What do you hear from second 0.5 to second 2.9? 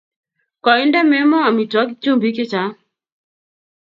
Koinde Memo amitwogik chumbik chechang'.